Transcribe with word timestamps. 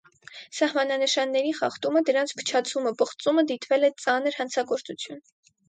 Սահմանանշանների 0.59 1.51
խախտումը, 1.57 2.03
դրանց 2.09 2.35
փչացումը, 2.41 2.95
պղծումը 3.03 3.47
դիտվել 3.55 3.89
է 3.91 3.95
ծանր 4.09 4.43
հանցագործություն։ 4.43 5.25